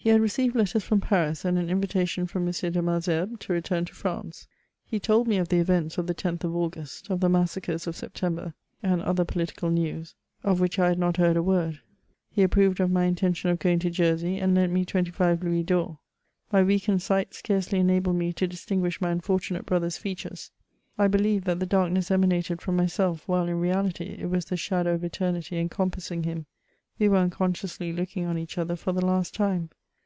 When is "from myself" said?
22.62-23.28